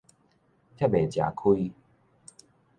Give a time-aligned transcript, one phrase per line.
[0.03, 0.05] 才袂
[1.13, 1.71] 食虧